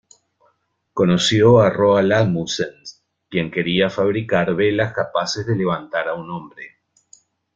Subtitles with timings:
[0.95, 2.73] Conoció a Roald Amundsen,
[3.29, 6.79] quien quería fabricar velas capaces de levantar a un hombre.